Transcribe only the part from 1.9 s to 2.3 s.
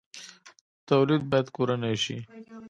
شي